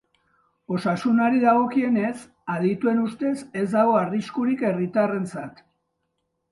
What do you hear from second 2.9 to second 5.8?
ustez ez dago arriskurik herritarrentzat.